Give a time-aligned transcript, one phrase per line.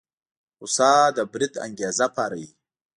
[0.57, 2.49] غوسه د بريد انګېزه پاروي.